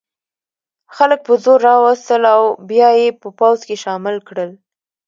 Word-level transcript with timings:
خلک 0.95 1.19
په 1.27 1.33
زور 1.43 1.59
را 1.67 1.75
وستل 1.83 2.23
او 2.35 2.43
بیا 2.69 2.89
یې 2.99 3.07
په 3.21 3.27
پوځ 3.39 3.59
کې 3.67 3.75
شامل 3.83 4.15
کړل. 4.27 4.51